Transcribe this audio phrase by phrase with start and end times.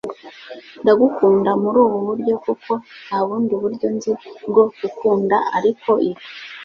[0.81, 2.71] Ndagukunda murubu buryo kuko
[3.05, 4.11] nta bundi buryo nzi
[4.49, 6.23] bwo gukunda ariko ibi,